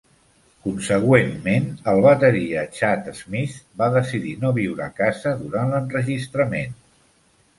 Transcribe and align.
Consegüentment, 0.67 1.67
el 1.93 1.99
bateria 2.05 2.63
Chad 2.77 3.11
Smith 3.19 3.59
va 3.81 3.91
decidir 3.97 4.33
no 4.45 4.53
viure 4.55 4.85
a 4.89 4.95
casa 5.01 5.35
durant 5.43 5.75
l"enregistrament. 5.81 6.75